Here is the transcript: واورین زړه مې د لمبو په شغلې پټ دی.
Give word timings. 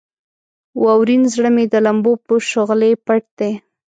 واورین 0.83 1.23
زړه 1.33 1.49
مې 1.55 1.65
د 1.73 1.75
لمبو 1.85 2.13
په 2.25 2.33
شغلې 2.51 2.91
پټ 3.05 3.23
دی. 3.39 3.51